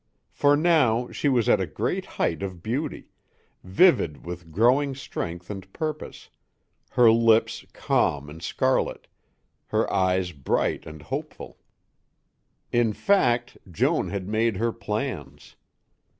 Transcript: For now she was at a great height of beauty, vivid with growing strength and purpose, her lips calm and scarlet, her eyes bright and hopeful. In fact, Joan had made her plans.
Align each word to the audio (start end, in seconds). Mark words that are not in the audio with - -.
For 0.31 0.57
now 0.57 1.11
she 1.11 1.29
was 1.29 1.47
at 1.47 1.61
a 1.61 1.67
great 1.67 2.05
height 2.17 2.41
of 2.41 2.63
beauty, 2.63 3.09
vivid 3.63 4.25
with 4.25 4.51
growing 4.51 4.95
strength 4.95 5.51
and 5.51 5.71
purpose, 5.73 6.29
her 6.89 7.11
lips 7.11 7.63
calm 7.71 8.27
and 8.27 8.41
scarlet, 8.41 9.05
her 9.67 9.87
eyes 9.93 10.31
bright 10.31 10.87
and 10.87 11.03
hopeful. 11.03 11.59
In 12.71 12.93
fact, 12.93 13.59
Joan 13.69 14.09
had 14.09 14.27
made 14.27 14.57
her 14.57 14.71
plans. 14.73 15.55